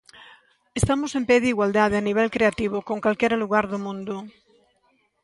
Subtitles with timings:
[0.79, 4.15] Estamos en pé de igualdade a nivel creativo con calquera lugar do mundo.